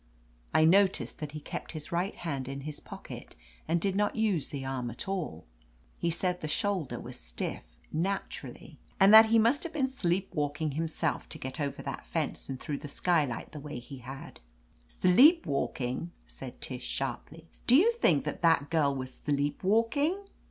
[0.51, 3.35] I noticed that he kept his right hand in his pocket,
[3.67, 5.45] and did not use the arm at all.
[5.99, 9.91] He said the shoulder was stiff, naturally, and that he must have been sleei> 83
[10.01, 13.51] »•* THE AMAZING ADVENTURES walking himself to get over that fence and through the skylight
[13.51, 14.39] the way he had.
[14.87, 17.47] "Sleep walking!'* said Tish sharply.
[17.67, 20.21] "Do you think that that girl was sleep walking